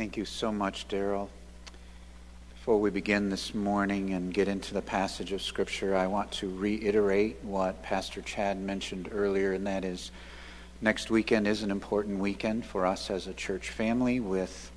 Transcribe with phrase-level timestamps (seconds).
[0.00, 1.28] Thank you so much, Daryl.
[2.54, 6.48] Before we begin this morning and get into the passage of Scripture, I want to
[6.48, 10.10] reiterate what Pastor Chad mentioned earlier, and that is
[10.80, 14.72] next weekend is an important weekend for us as a church family with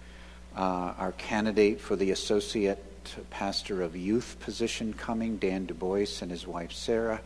[0.58, 2.84] uh, our candidate for the Associate
[3.30, 7.22] Pastor of Youth position coming, Dan Du Bois, and his wife Sarah.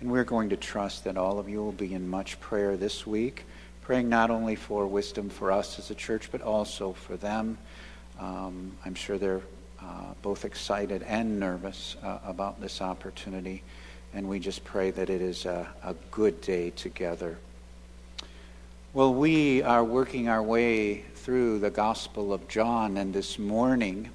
[0.00, 3.04] And we're going to trust that all of you will be in much prayer this
[3.04, 3.46] week,
[3.82, 7.58] praying not only for wisdom for us as a church, but also for them.
[8.18, 9.42] Um, I'm sure they're
[9.80, 13.62] uh, both excited and nervous uh, about this opportunity.
[14.14, 17.38] And we just pray that it is a, a good day together.
[18.94, 24.10] Well, we are working our way through the Gospel of John, and this morning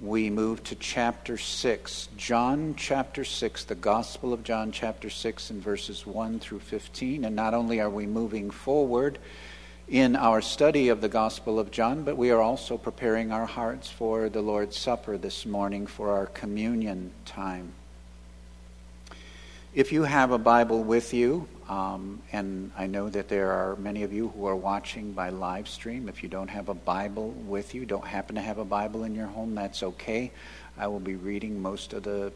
[0.00, 2.08] we move to chapter 6.
[2.16, 7.24] John chapter 6, the Gospel of John chapter 6, and verses 1 through 15.
[7.24, 9.18] And not only are we moving forward,
[9.88, 13.90] in our study of the Gospel of John, but we are also preparing our hearts
[13.90, 17.72] for the Lord's Supper this morning for our communion time.
[19.74, 24.02] If you have a Bible with you, um, and I know that there are many
[24.02, 26.08] of you who are watching by live stream.
[26.08, 29.14] If you don't have a Bible with you, don't happen to have a Bible in
[29.14, 30.30] your home, that's okay.
[30.78, 32.32] I will be reading most of the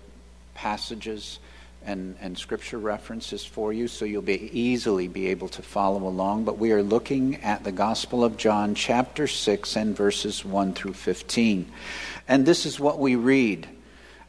[0.54, 1.38] passages
[1.84, 6.44] and, and scripture references for you so you'll be easily be able to follow along.
[6.44, 10.92] But we are looking at the Gospel of John, chapter 6, and verses 1 through
[10.92, 11.70] 15.
[12.28, 13.68] And this is what we read.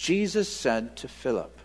[0.00, 1.58] Jesus said to Philip,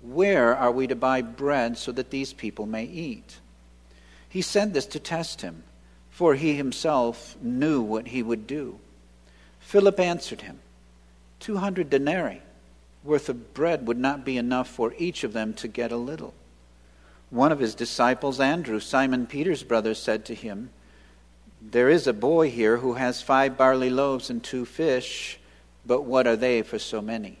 [0.00, 3.40] Where are we to buy bread so that these people may eat?
[4.28, 5.64] He said this to test him,
[6.08, 8.78] for he himself knew what he would do.
[9.58, 10.60] Philip answered him,
[11.40, 12.42] Two hundred denarii
[13.02, 16.32] worth of bread would not be enough for each of them to get a little.
[17.30, 20.70] One of his disciples, Andrew, Simon Peter's brother, said to him,
[21.60, 25.40] There is a boy here who has five barley loaves and two fish,
[25.84, 27.40] but what are they for so many?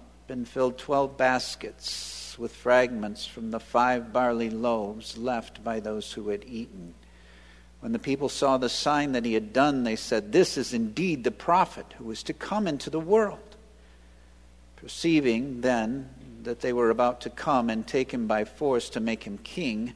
[0.31, 6.29] and filled twelve baskets with fragments from the five barley loaves left by those who
[6.29, 6.95] had eaten.
[7.81, 11.23] When the people saw the sign that he had done, they said, This is indeed
[11.23, 13.39] the prophet who is to come into the world.
[14.77, 16.09] Perceiving then
[16.43, 19.93] that they were about to come and take him by force to make him king,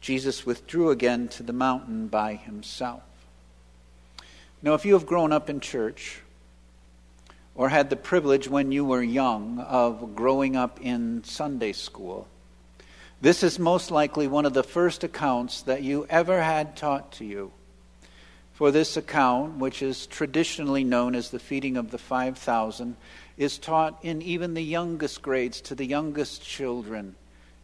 [0.00, 3.02] Jesus withdrew again to the mountain by himself.
[4.62, 6.20] Now, if you have grown up in church,
[7.58, 12.28] or had the privilege when you were young of growing up in Sunday school,
[13.20, 17.24] this is most likely one of the first accounts that you ever had taught to
[17.24, 17.50] you.
[18.52, 22.96] For this account, which is traditionally known as the feeding of the 5,000,
[23.36, 27.16] is taught in even the youngest grades to the youngest children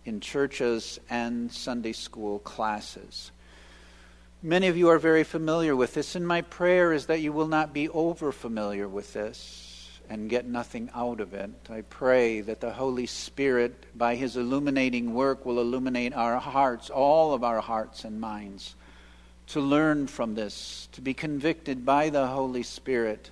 [0.04, 3.30] in churches and Sunday school classes.
[4.42, 7.46] Many of you are very familiar with this, and my prayer is that you will
[7.46, 9.63] not be over familiar with this
[10.08, 11.50] and get nothing out of it.
[11.70, 17.34] I pray that the Holy Spirit, by His illuminating work, will illuminate our hearts, all
[17.34, 18.74] of our hearts and minds,
[19.48, 23.30] to learn from this, to be convicted by the Holy Spirit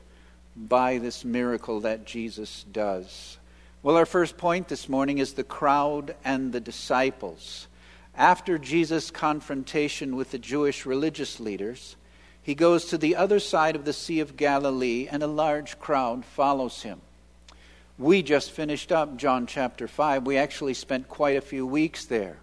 [0.56, 3.39] by this miracle that Jesus does.
[3.83, 7.66] Well, our first point this morning is the crowd and the disciples.
[8.15, 11.97] After Jesus' confrontation with the Jewish religious leaders,
[12.42, 16.24] he goes to the other side of the Sea of Galilee, and a large crowd
[16.24, 17.00] follows him.
[17.98, 20.27] We just finished up John chapter 5.
[20.27, 22.39] We actually spent quite a few weeks there.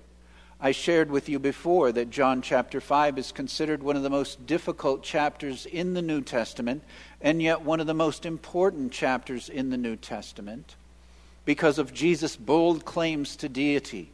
[0.62, 4.46] I shared with you before that John chapter 5 is considered one of the most
[4.46, 6.84] difficult chapters in the New Testament,
[7.22, 10.76] and yet one of the most important chapters in the New Testament
[11.46, 14.12] because of Jesus' bold claims to deity.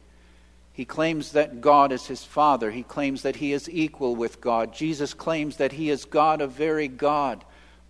[0.76, 4.74] He claims that God is his Father, he claims that he is equal with God.
[4.74, 7.42] Jesus claims that he is God of very God,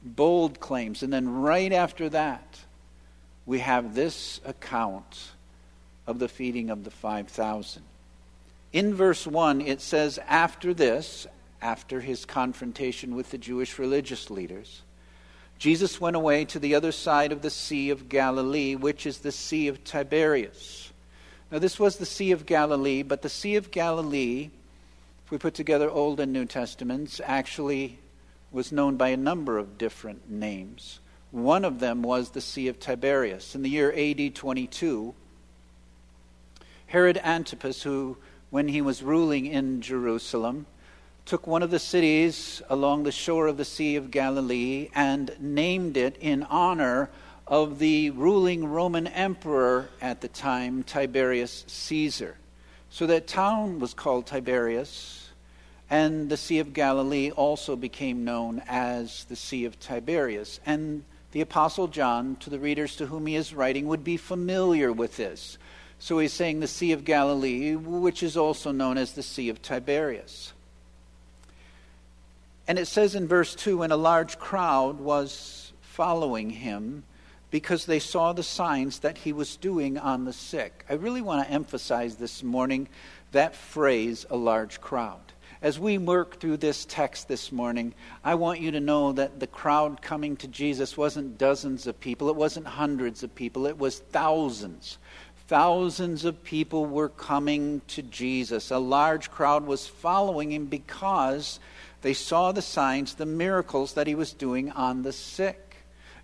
[0.04, 1.02] bold claims.
[1.02, 2.60] And then right after that,
[3.44, 5.32] we have this account
[6.06, 7.82] of the feeding of the 5,000.
[8.72, 11.26] In verse 1, it says, After this,
[11.60, 14.82] after his confrontation with the Jewish religious leaders,
[15.58, 19.32] Jesus went away to the other side of the Sea of Galilee, which is the
[19.32, 20.85] Sea of Tiberias.
[21.50, 24.50] Now, this was the Sea of Galilee, but the Sea of Galilee,
[25.24, 28.00] if we put together Old and New Testaments, actually
[28.50, 30.98] was known by a number of different names.
[31.30, 33.54] One of them was the Sea of Tiberias.
[33.54, 35.14] In the year AD 22,
[36.88, 38.16] Herod Antipas, who,
[38.50, 40.66] when he was ruling in Jerusalem,
[41.26, 45.96] took one of the cities along the shore of the Sea of Galilee and named
[45.96, 47.08] it in honor
[47.46, 52.36] of the ruling Roman emperor at the time, Tiberius Caesar.
[52.90, 55.30] So that town was called Tiberias,
[55.88, 60.58] and the Sea of Galilee also became known as the Sea of Tiberias.
[60.66, 64.92] And the Apostle John, to the readers to whom he is writing, would be familiar
[64.92, 65.58] with this.
[65.98, 69.62] So he's saying the Sea of Galilee, which is also known as the Sea of
[69.62, 70.52] Tiberias.
[72.66, 77.04] And it says in verse 2 and a large crowd was following him
[77.50, 80.84] because they saw the signs that he was doing on the sick.
[80.88, 82.88] I really want to emphasize this morning
[83.32, 85.20] that phrase, a large crowd.
[85.62, 89.46] As we work through this text this morning, I want you to know that the
[89.46, 93.98] crowd coming to Jesus wasn't dozens of people, it wasn't hundreds of people, it was
[93.98, 94.98] thousands.
[95.48, 98.72] Thousands of people were coming to Jesus.
[98.72, 101.60] A large crowd was following him because
[102.02, 105.65] they saw the signs, the miracles that he was doing on the sick.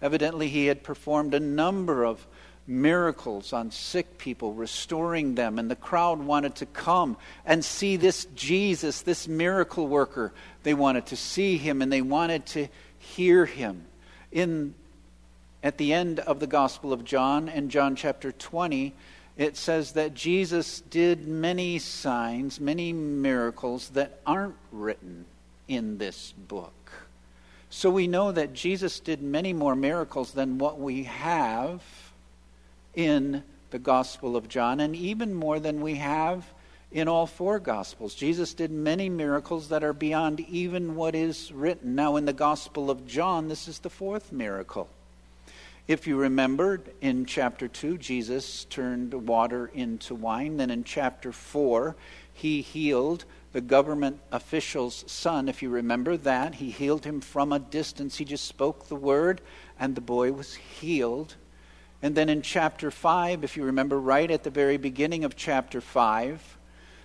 [0.02, 2.26] Evidently, he had performed a number of
[2.66, 7.16] miracles on sick people, restoring them, and the crowd wanted to come
[7.46, 10.32] and see this Jesus, this miracle worker.
[10.62, 12.68] They wanted to see him and they wanted to
[12.98, 13.84] hear him.
[14.30, 14.74] In
[15.62, 18.92] at the end of the Gospel of John, in John chapter 20,
[19.36, 25.24] it says that Jesus did many signs, many miracles that aren't written
[25.68, 26.81] in this book.
[27.74, 31.82] So we know that Jesus did many more miracles than what we have
[32.94, 36.44] in the Gospel of John, and even more than we have
[36.92, 38.14] in all four Gospels.
[38.14, 41.94] Jesus did many miracles that are beyond even what is written.
[41.94, 44.90] Now, in the Gospel of John, this is the fourth miracle.
[45.88, 50.58] If you remember, in chapter 2, Jesus turned water into wine.
[50.58, 51.96] Then in chapter 4,
[52.34, 56.56] he healed the government official's son, if you remember that.
[56.56, 58.16] He healed him from a distance.
[58.16, 59.40] He just spoke the word,
[59.78, 61.36] and the boy was healed.
[62.02, 65.80] And then in chapter 5, if you remember right at the very beginning of chapter
[65.80, 66.58] 5,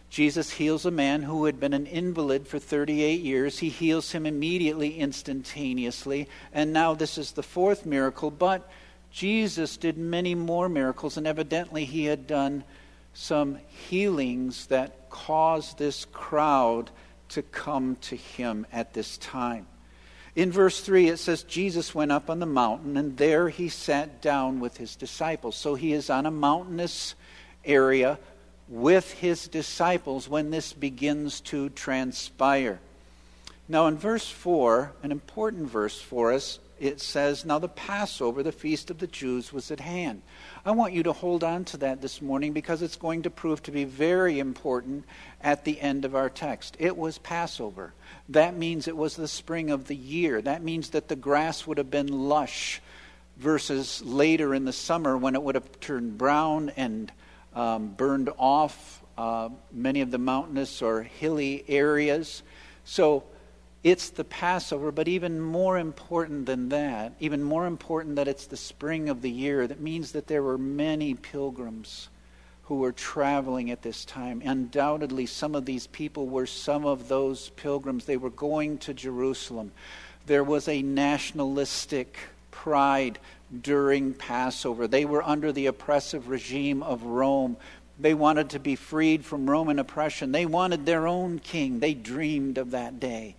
[0.10, 3.60] Jesus heals a man who had been an invalid for 38 years.
[3.60, 6.30] He heals him immediately, instantaneously.
[6.54, 8.32] And now this is the fourth miracle.
[8.32, 8.70] But
[9.12, 12.64] Jesus did many more miracles, and evidently he had done
[13.20, 13.58] some
[13.90, 16.92] healings that caused this crowd
[17.30, 19.66] to come to him at this time.
[20.36, 24.22] In verse 3, it says, Jesus went up on the mountain, and there he sat
[24.22, 25.56] down with his disciples.
[25.56, 27.16] So he is on a mountainous
[27.66, 28.20] area
[28.68, 32.80] with his disciples when this begins to transpire.
[33.68, 38.52] Now, in verse 4, an important verse for us, it says, Now the Passover, the
[38.52, 40.22] feast of the Jews, was at hand.
[40.66, 43.64] I want you to hold on to that this morning because it's going to prove
[43.64, 45.06] to be very important
[45.42, 46.78] at the end of our text.
[46.80, 47.94] It was Passover.
[48.30, 50.42] That means it was the spring of the year.
[50.42, 52.82] That means that the grass would have been lush
[53.38, 57.12] versus later in the summer when it would have turned brown and
[57.54, 62.44] um, burned off uh, many of the mountainous or hilly areas.
[62.84, 63.24] So,
[63.88, 68.58] it's the Passover, but even more important than that, even more important that it's the
[68.58, 72.10] spring of the year, that means that there were many pilgrims
[72.64, 74.42] who were traveling at this time.
[74.44, 78.04] Undoubtedly, some of these people were some of those pilgrims.
[78.04, 79.72] They were going to Jerusalem.
[80.26, 82.18] There was a nationalistic
[82.52, 83.20] pride
[83.62, 84.88] during Passover.
[84.88, 87.56] They were under the oppressive regime of Rome.
[87.98, 90.34] They wanted to be freed from Roman oppression.
[90.34, 91.80] They wanted their own king.
[91.80, 93.38] They dreamed of that day.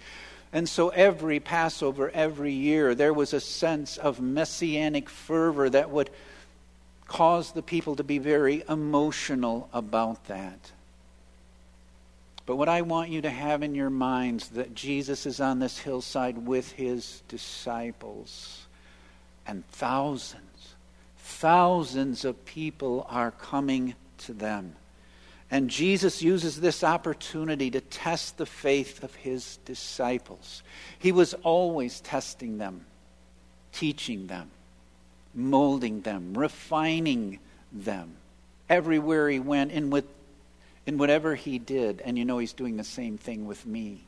[0.53, 6.11] And so every Passover, every year, there was a sense of messianic fervor that would
[7.07, 10.73] cause the people to be very emotional about that.
[12.47, 15.79] But what I want you to have in your minds that Jesus is on this
[15.79, 18.67] hillside with his disciples
[19.47, 20.75] and thousands,
[21.19, 24.77] thousands of people are coming to them.
[25.51, 30.63] And Jesus uses this opportunity to test the faith of his disciples.
[30.99, 32.85] He was always testing them.
[33.73, 34.51] teaching them,
[35.35, 37.39] molding them, refining
[37.73, 38.17] them
[38.69, 40.05] everywhere he went and with
[40.87, 42.01] in whatever he did.
[42.01, 44.01] And you know he's doing the same thing with me.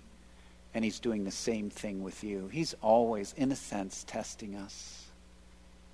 [0.75, 2.49] And he's doing the same thing with you.
[2.49, 5.05] He's always, in a sense, testing us,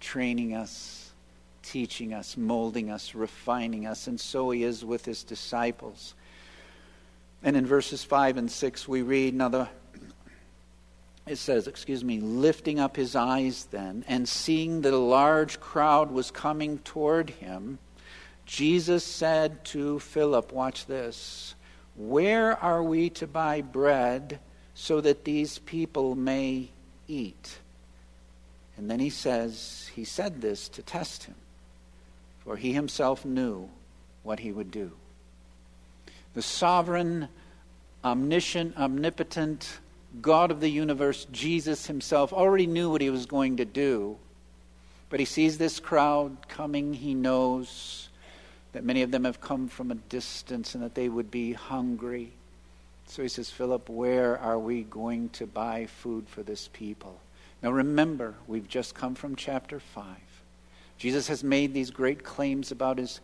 [0.00, 1.05] training us,
[1.70, 4.06] teaching us, molding us, refining us.
[4.06, 6.14] And so he is with his disciples.
[7.42, 9.68] And in verses 5 and 6, we read, Now the
[11.26, 16.12] it says, excuse me, lifting up his eyes then, and seeing that a large crowd
[16.12, 17.78] was coming toward him,
[18.44, 21.56] Jesus said to Philip, Watch this,
[21.96, 24.38] where are we to buy bread
[24.74, 26.70] so that these people may
[27.08, 27.58] eat?
[28.76, 31.34] And then he says, He said this to test him,
[32.46, 33.68] for he himself knew
[34.22, 34.92] what he would do.
[36.34, 37.28] The sovereign,
[38.04, 39.80] omniscient, omnipotent,
[40.22, 44.16] God of the universe, Jesus himself, already knew what he was going to do.
[45.10, 46.94] But he sees this crowd coming.
[46.94, 48.08] He knows
[48.72, 52.32] that many of them have come from a distance and that they would be hungry.
[53.06, 57.18] So he says, Philip, where are we going to buy food for this people?
[57.62, 60.04] Now remember, we've just come from chapter 5.
[60.98, 63.20] Jesus has made these great claims about his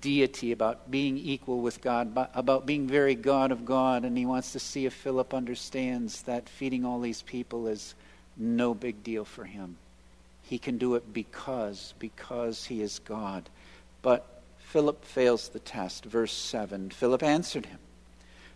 [0.00, 4.52] deity, about being equal with God, about being very God of God, and he wants
[4.52, 7.94] to see if Philip understands that feeding all these people is
[8.36, 9.76] no big deal for him.
[10.42, 13.48] He can do it because, because he is God.
[14.00, 16.04] But Philip fails the test.
[16.04, 17.78] Verse 7 Philip answered him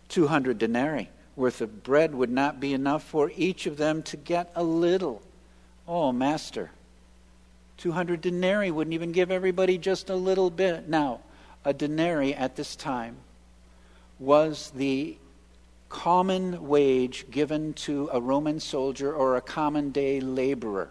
[0.09, 4.51] 200 denarii worth of bread would not be enough for each of them to get
[4.55, 5.21] a little.
[5.87, 6.71] Oh, Master,
[7.77, 10.89] 200 denarii wouldn't even give everybody just a little bit.
[10.89, 11.21] Now,
[11.63, 13.17] a denarii at this time
[14.19, 15.17] was the
[15.89, 20.89] common wage given to a Roman soldier or a common day laborer.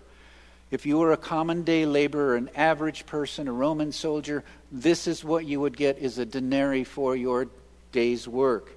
[0.71, 5.25] If you were a common day laborer, an average person, a Roman soldier, this is
[5.25, 7.49] what you would get is a denarii for your
[7.93, 8.73] day's work.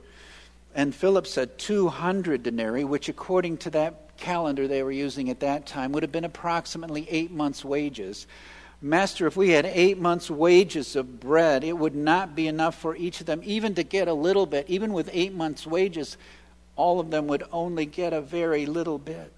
[0.75, 5.65] And Philip said 200 denarii, which according to that calendar they were using at that
[5.65, 8.27] time would have been approximately 8 months wages.
[8.81, 12.95] Master, if we had eight months' wages of bread, it would not be enough for
[12.95, 14.69] each of them, even to get a little bit.
[14.69, 16.15] Even with eight months' wages,
[16.77, 19.33] all of them would only get a very little bit.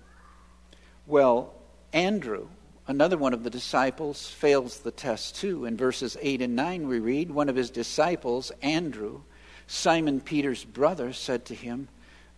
[1.07, 1.55] Well,
[1.91, 2.49] Andrew,
[2.87, 5.65] another one of the disciples, fails the test too.
[5.65, 9.21] In verses 8 and 9, we read one of his disciples, Andrew,
[9.65, 11.87] Simon Peter's brother, said to him,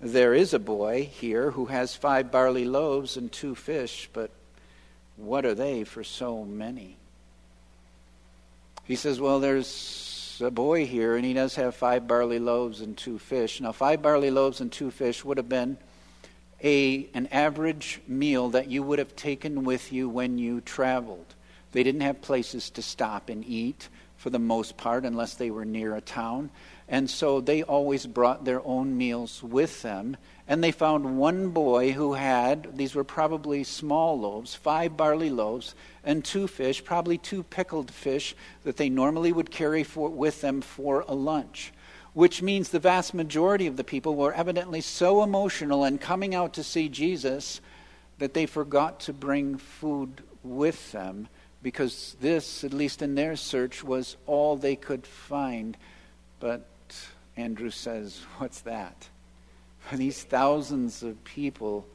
[0.05, 4.31] There is a boy here who has five barley loaves and two fish, but
[5.15, 6.97] what are they for so many?
[8.83, 12.97] He says, Well, there's a boy here, and he does have five barley loaves and
[12.97, 13.61] two fish.
[13.61, 15.77] Now, five barley loaves and two fish would have been
[16.61, 21.33] a, an average meal that you would have taken with you when you traveled.
[21.73, 25.65] They didn't have places to stop and eat for the most part, unless they were
[25.65, 26.49] near a town.
[26.87, 30.15] And so they always brought their own meals with them.
[30.47, 35.75] And they found one boy who had, these were probably small loaves, five barley loaves,
[36.05, 40.61] and two fish, probably two pickled fish that they normally would carry for, with them
[40.61, 41.73] for a lunch.
[42.13, 46.53] Which means the vast majority of the people were evidently so emotional and coming out
[46.53, 47.59] to see Jesus
[48.19, 51.27] that they forgot to bring food with them
[51.63, 55.77] because this, at least in their search, was all they could find.
[56.39, 56.67] But
[57.37, 59.07] Andrew says, What's that?
[59.79, 61.85] For these thousands of people,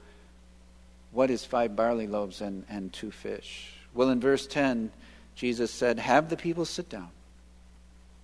[1.12, 3.72] what is five barley loaves and, and two fish?
[3.94, 4.90] Well, in verse 10,
[5.34, 7.10] Jesus said, Have the people sit down.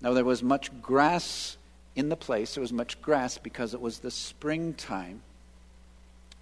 [0.00, 1.56] Now, there was much grass
[1.96, 2.54] in the place.
[2.54, 5.22] There was much grass because it was the springtime.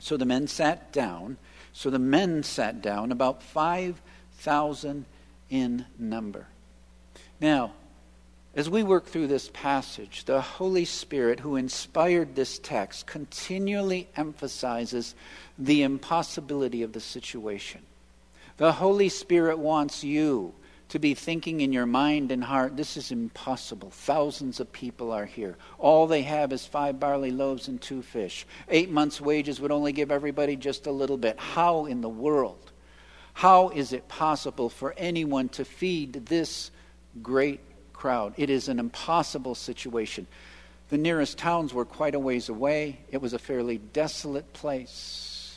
[0.01, 1.37] So the men sat down.
[1.73, 4.03] So the men sat down, about 5,000
[5.51, 6.47] in number.
[7.41, 7.73] Now,
[8.55, 15.15] as we work through this passage, the Holy Spirit, who inspired this text, continually emphasizes
[15.59, 17.81] the impossibility of the situation.
[18.59, 20.55] The Holy Spirit wants you
[20.91, 23.89] to be thinking in your mind and heart, this is impossible.
[23.91, 25.57] Thousands of people are here.
[25.79, 28.47] All they have is five barley loaves and two fish.
[28.69, 31.39] Eight months' wages would only give everybody just a little bit.
[31.39, 32.72] How in the world?
[33.33, 36.71] How is it possible for anyone to feed this
[37.21, 37.61] great
[38.03, 38.35] crowd.
[38.37, 40.27] It is an impossible situation.
[40.89, 42.99] The nearest towns were quite a ways away.
[43.13, 45.57] It was a fairly desolate place.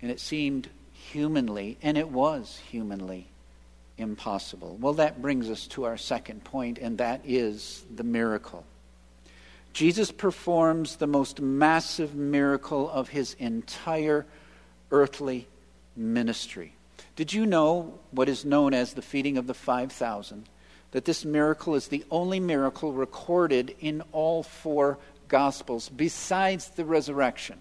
[0.00, 3.26] And it seemed humanly, and it was humanly,
[3.98, 4.78] impossible.
[4.80, 8.64] Well, that brings us to our second point, and that is the miracle.
[9.72, 14.24] Jesus performs the most massive miracle of his entire
[14.92, 15.48] earthly
[15.96, 16.74] ministry.
[17.16, 20.48] Did you know what is known as the feeding of the 5,000?
[20.90, 24.98] That this miracle is the only miracle recorded in all four
[25.28, 27.58] Gospels besides the resurrection.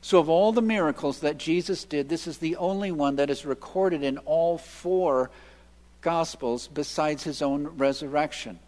[0.00, 3.46] So, of all the miracles that Jesus did, this is the only one that is
[3.46, 5.30] recorded in all four
[6.00, 8.58] Gospels besides his own resurrection.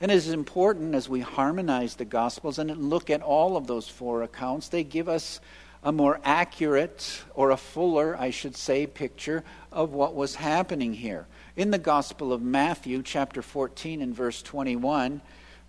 [0.00, 3.86] And it is important as we harmonize the Gospels and look at all of those
[3.86, 5.40] four accounts, they give us
[5.82, 11.26] a more accurate, or a fuller, I should say, picture of what was happening here.
[11.56, 15.20] In the Gospel of Matthew, chapter 14, and verse 21,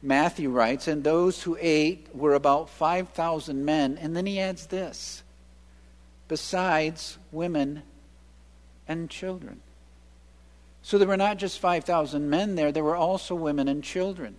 [0.04, 3.98] Matthew writes, And those who ate were about 5,000 men.
[4.00, 5.24] And then he adds this
[6.28, 7.84] besides women
[8.88, 9.62] and children.
[10.82, 14.36] So there were not just 5,000 men there, there were also women and children.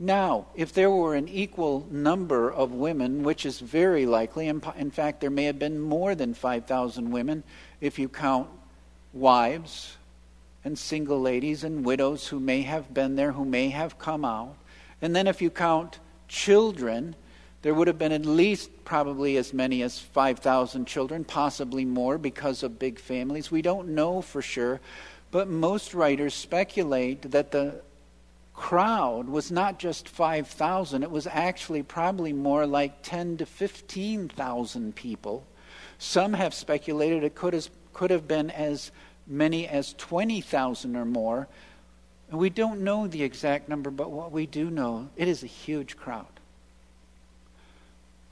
[0.00, 5.20] Now, if there were an equal number of women, which is very likely, in fact,
[5.20, 7.42] there may have been more than 5,000 women
[7.80, 8.48] if you count
[9.12, 9.96] wives
[10.64, 14.54] and single ladies and widows who may have been there, who may have come out.
[15.02, 17.16] And then if you count children,
[17.62, 22.62] there would have been at least probably as many as 5,000 children, possibly more because
[22.62, 23.50] of big families.
[23.50, 24.80] We don't know for sure,
[25.32, 27.80] but most writers speculate that the
[28.58, 35.46] crowd was not just 5,000, it was actually probably more like 10 to 15,000 people.
[35.98, 38.90] Some have speculated it could, have could have been as
[39.28, 41.46] many as 20,000 or more.
[42.32, 45.96] We don't know the exact number, but what we do know, it is a huge
[45.96, 46.26] crowd.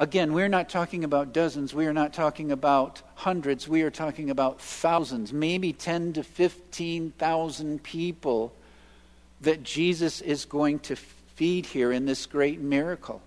[0.01, 4.29] Again, we're not talking about dozens, we are not talking about hundreds, we are talking
[4.29, 8.53] about thousands, maybe 10 to 15,000 people
[9.41, 13.23] that Jesus is going to feed here in this great miracle.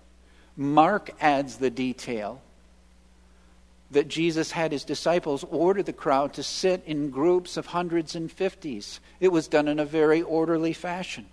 [0.56, 2.42] Mark adds the detail
[3.92, 8.30] that Jesus had his disciples order the crowd to sit in groups of hundreds and
[8.30, 9.00] fifties.
[9.18, 11.26] It was done in a very orderly fashion.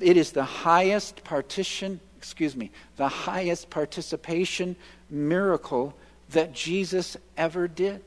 [0.00, 4.76] It is the highest partition, excuse me, the highest participation
[5.10, 5.94] miracle
[6.30, 8.02] that Jesus ever did.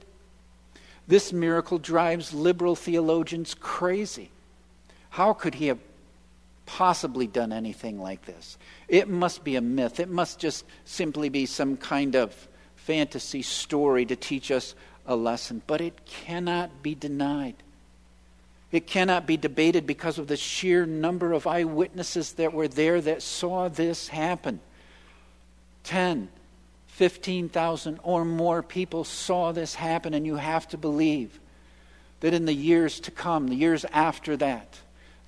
[1.07, 4.29] This miracle drives liberal theologians crazy.
[5.11, 5.79] How could he have
[6.77, 8.57] possibly done anything like this.
[8.87, 9.99] It must be a myth.
[9.99, 12.33] It must just simply be some kind of
[12.77, 14.73] fantasy story to teach us
[15.05, 15.61] a lesson.
[15.67, 17.55] But it cannot be denied.
[18.71, 23.21] It cannot be debated because of the sheer number of eyewitnesses that were there that
[23.21, 24.61] saw this happen.
[25.83, 26.29] 10,
[26.87, 31.37] 15,000 or more people saw this happen, and you have to believe
[32.21, 34.79] that in the years to come, the years after that,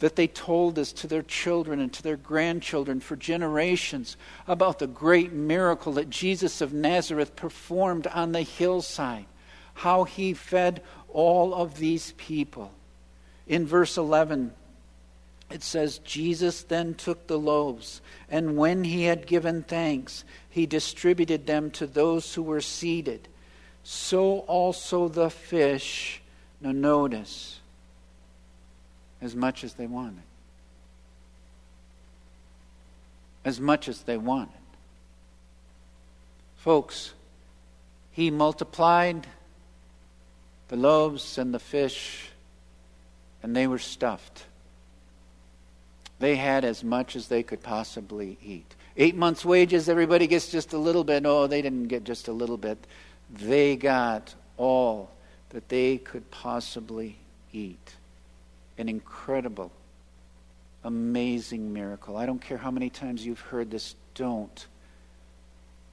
[0.03, 4.17] that they told us to their children and to their grandchildren for generations
[4.49, 9.23] about the great miracle that Jesus of Nazareth performed on the hillside,
[9.75, 12.73] how he fed all of these people.
[13.47, 14.51] In verse 11,
[15.49, 21.47] it says, Jesus then took the loaves, and when he had given thanks, he distributed
[21.47, 23.29] them to those who were seated.
[23.83, 26.21] So also the fish.
[26.59, 27.61] Now, notice
[29.23, 30.23] as much as they wanted.
[33.45, 34.51] As much as they wanted.
[36.57, 37.13] Folks,
[38.11, 39.25] he multiplied
[40.67, 42.29] the loaves and the fish,
[43.41, 44.45] and they were stuffed.
[46.19, 48.75] They had as much as they could possibly eat.
[48.97, 51.25] Eight months' wages, everybody gets just a little bit.
[51.25, 52.77] Oh, they didn't get just a little bit.
[53.29, 55.09] They got all
[55.49, 57.17] that they could possibly
[57.51, 57.95] eat
[58.77, 59.71] an incredible,
[60.83, 62.17] amazing miracle.
[62.17, 64.67] I don't care how many times you've heard this, don't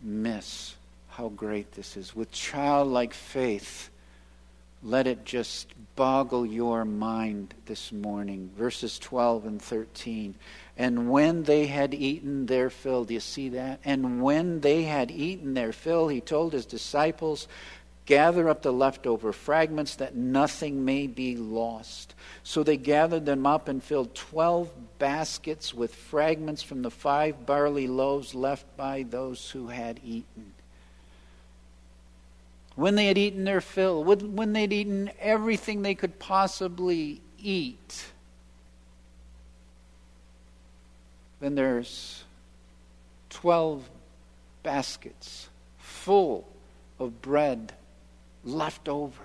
[0.02, 0.74] miss
[1.10, 2.14] how great this is.
[2.14, 3.90] With childlike faith,
[4.82, 8.50] let it just boggle your mind this morning.
[8.56, 10.34] Verses 12 and 13.
[10.78, 13.80] And when they had eaten their fill, do you see that?
[13.84, 17.46] And when they had eaten their fill, he told his disciples,
[18.10, 22.16] Gather up the leftover fragments that nothing may be lost.
[22.42, 24.68] So they gathered them up and filled twelve
[24.98, 30.54] baskets with fragments from the five barley loaves left by those who had eaten.
[32.74, 38.06] When they had eaten their fill, when they'd eaten everything they could possibly eat,
[41.38, 42.24] then there's
[43.28, 43.88] 12
[44.64, 46.48] baskets full
[46.98, 47.72] of bread
[48.44, 49.22] left over.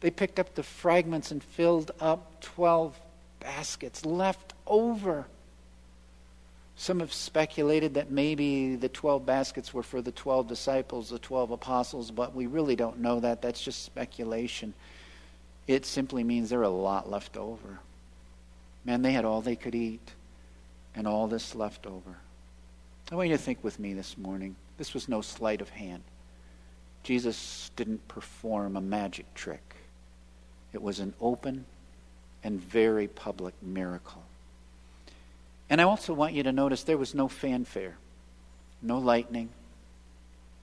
[0.00, 2.98] They picked up the fragments and filled up 12
[3.40, 5.26] baskets left over.
[6.76, 11.50] Some have speculated that maybe the 12 baskets were for the 12 disciples, the 12
[11.50, 13.42] apostles, but we really don't know that.
[13.42, 14.74] That's just speculation.
[15.66, 17.80] It simply means there are a lot left over.
[18.84, 20.12] Man, they had all they could eat
[20.94, 22.16] and all this left over.
[23.10, 24.54] I want you to think with me this morning.
[24.76, 26.02] This was no sleight of hand.
[27.02, 29.76] Jesus didn't perform a magic trick,
[30.72, 31.64] it was an open
[32.44, 34.22] and very public miracle.
[35.70, 37.96] And I also want you to notice there was no fanfare,
[38.80, 39.50] no lightning,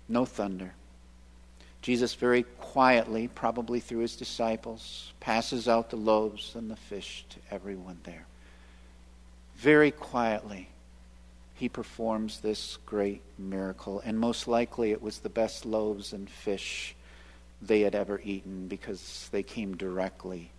[0.08, 0.74] no thunder.
[1.82, 7.38] Jesus very quietly, probably through his disciples, passes out the loaves and the fish to
[7.52, 8.26] everyone there.
[9.58, 10.70] Very quietly,
[11.56, 14.02] he performs this great miracle.
[14.04, 16.96] And most likely it was the best loaves and fish
[17.62, 20.52] they had ever eaten because they came directly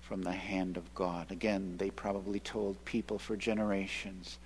[0.00, 1.30] from the hand of God.
[1.30, 4.38] Again, they probably told people for generations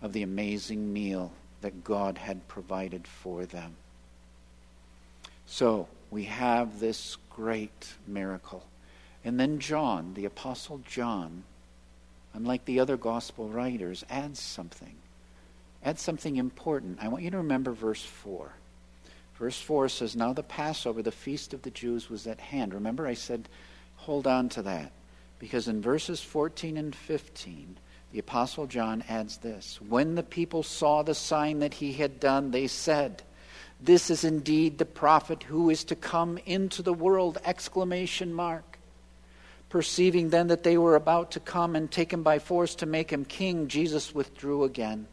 [0.00, 3.74] of the amazing meal that God had provided for them.
[5.46, 8.64] So, we have this great miracle.
[9.24, 11.44] And then John, the Apostle John,
[12.34, 14.94] unlike the other gospel writers, adds something.
[15.84, 16.98] Adds something important.
[17.00, 18.52] I want you to remember verse 4.
[19.34, 22.72] Verse 4 says, Now the Passover, the feast of the Jews, was at hand.
[22.72, 23.48] Remember, I said,
[23.96, 24.92] hold on to that.
[25.40, 27.76] Because in verses 14 and 15,
[28.12, 32.52] the Apostle John adds this When the people saw the sign that he had done,
[32.52, 33.22] they said,
[33.80, 37.38] This is indeed the prophet who is to come into the world!
[37.44, 38.78] Exclamation mark.
[39.68, 43.10] Perceiving then that they were about to come and take him by force to make
[43.10, 45.08] him king, Jesus withdrew again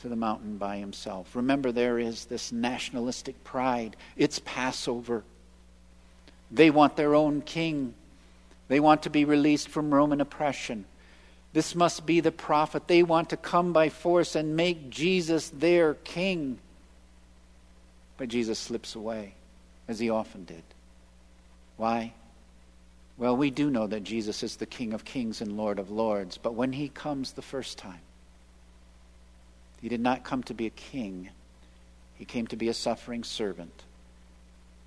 [0.00, 1.34] to the mountain by himself.
[1.34, 3.96] Remember, there is this nationalistic pride.
[4.16, 5.24] It's Passover.
[6.50, 7.94] They want their own king.
[8.68, 10.84] They want to be released from Roman oppression.
[11.52, 12.86] This must be the prophet.
[12.86, 16.58] They want to come by force and make Jesus their king.
[18.16, 19.34] But Jesus slips away,
[19.88, 20.62] as he often did.
[21.76, 22.12] Why?
[23.16, 26.38] Well, we do know that Jesus is the King of kings and Lord of lords,
[26.38, 28.00] but when he comes the first time,
[29.80, 31.30] he did not come to be a king,
[32.14, 33.84] he came to be a suffering servant.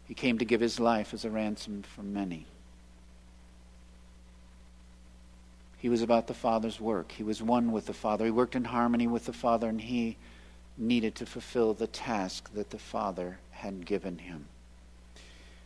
[0.07, 2.45] He came to give his life as a ransom for many.
[5.79, 7.11] He was about the Father's work.
[7.11, 8.25] He was one with the Father.
[8.25, 10.17] He worked in harmony with the Father, and he
[10.77, 14.45] needed to fulfill the task that the Father had given him.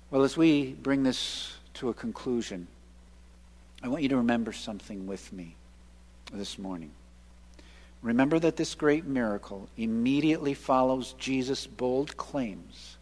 [0.09, 2.67] Well, as we bring this to a conclusion,
[3.83, 5.55] I want you to remember something with me
[6.33, 6.91] this morning.
[8.01, 12.97] Remember that this great miracle immediately follows Jesus' bold claims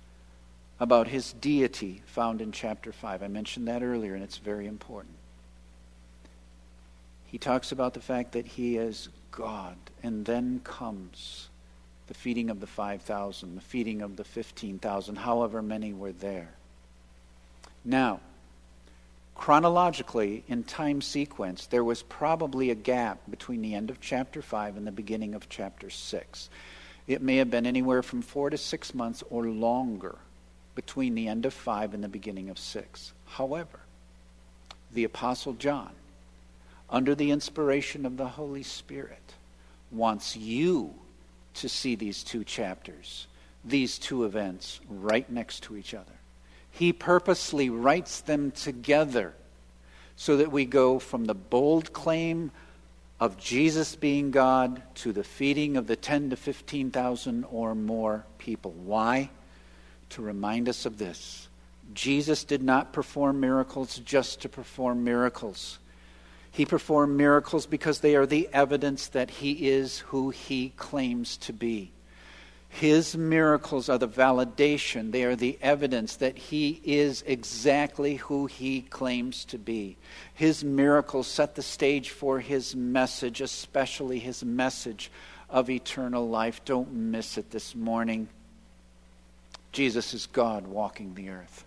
[0.80, 3.24] about his deity found in chapter 5.
[3.24, 5.16] I mentioned that earlier, and it's very important
[7.36, 9.76] he talks about the fact that he is God.
[10.02, 11.50] And then comes
[12.08, 16.54] the feeding of the 5,000, the feeding of the 15,000, however many were there.
[17.84, 18.22] Now,
[19.36, 24.78] chronologically, in time sequence, there was probably a gap between the end of chapter 5
[24.78, 26.50] and the beginning of chapter 6.
[27.08, 30.16] It may have been anywhere from four to six months or longer
[30.74, 33.14] between the end of 5 and the beginning of 6.
[33.28, 33.80] However,
[34.92, 35.92] the Apostle John
[36.90, 39.34] under the inspiration of the Holy Spirit,
[39.92, 40.94] wants you
[41.56, 43.28] to see these two chapters,
[43.64, 46.12] these two events right next to each other.
[46.78, 49.34] He purposely writes them together
[50.18, 52.52] so that we go from the bold claim
[53.18, 58.72] of Jesus being God to the feeding of the 10 to 15,000 or more people.
[58.72, 59.30] Why?
[60.10, 61.48] To remind us of this.
[61.94, 65.80] Jesus did not perform miracles just to perform miracles.
[66.52, 71.54] He performed miracles because they are the evidence that he is who he claims to
[71.54, 71.92] be.
[72.76, 78.82] His miracles are the validation, they are the evidence that he is exactly who he
[78.82, 79.96] claims to be.
[80.34, 85.10] His miracles set the stage for his message, especially his message
[85.50, 86.66] of eternal life.
[86.66, 88.28] Don't miss it this morning.
[89.72, 91.64] Jesus is God walking the earth.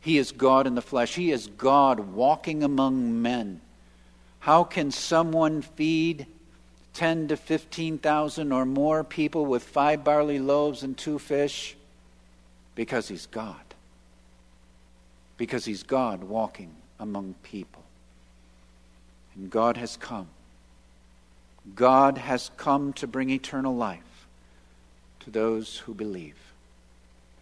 [0.00, 1.16] He is God in the flesh.
[1.16, 3.60] He is God walking among men.
[4.38, 6.26] How can someone feed
[6.94, 11.76] 10 to 15,000 or more people with five barley loaves and two fish?
[12.74, 13.56] Because he's God.
[15.36, 17.82] Because he's God walking among people.
[19.34, 20.28] And God has come.
[21.74, 24.26] God has come to bring eternal life
[25.20, 26.36] to those who believe.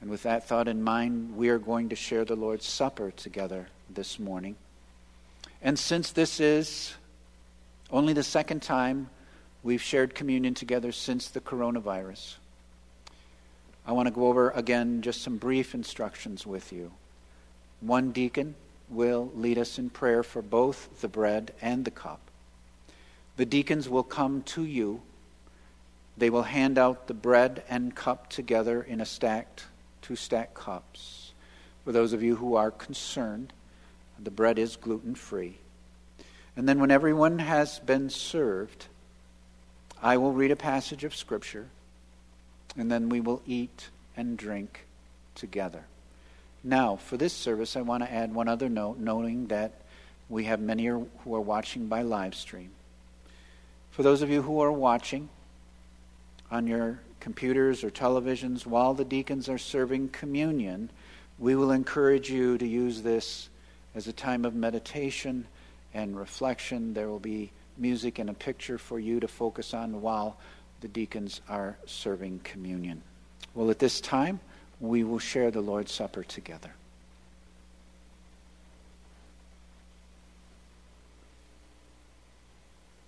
[0.01, 3.69] And with that thought in mind, we are going to share the Lord's Supper together
[3.91, 4.57] this morning.
[5.61, 6.95] And since this is
[7.91, 9.11] only the second time
[9.64, 12.35] We've shared communion together since the coronavirus.
[13.87, 16.92] I want to go over again just some brief instructions with you.
[17.81, 18.57] One deacon
[18.88, 22.20] will lead us in prayer for both the bread and the cup.
[23.37, 25.01] The deacons will come to you.
[26.18, 29.64] They will hand out the bread and cup together in a stacked,
[30.03, 31.33] two stacked cups.
[31.85, 33.53] For those of you who are concerned,
[34.22, 35.57] the bread is gluten free.
[36.55, 38.87] And then, when everyone has been served,
[40.03, 41.69] I will read a passage of Scripture,
[42.77, 44.87] and then we will eat and drink
[45.37, 45.85] together.
[46.65, 49.73] Now, for this service, I want to add one other note, knowing that
[50.29, 52.71] we have many who are watching by live stream.
[53.93, 55.29] For those of you who are watching
[56.51, 60.91] on your computers or televisions while the deacons are serving communion,
[61.38, 63.49] we will encourage you to use this
[63.95, 65.47] as a time of meditation
[65.95, 66.95] and reflection.
[66.95, 70.37] There will be music and a picture for you to focus on while
[70.81, 73.03] the deacons are serving communion.
[73.55, 74.41] Well, at this time,
[74.81, 76.73] we will share the Lord's Supper together.